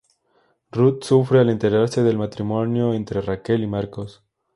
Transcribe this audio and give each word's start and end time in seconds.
Ruth 0.71 1.03
sufre 1.03 1.41
al 1.41 1.51
enterarse 1.51 2.01
del 2.01 2.17
matrimonio 2.17 2.91
entre 2.95 3.21
Raquel 3.21 3.61
y 3.61 3.67
Marcos. 3.67 4.23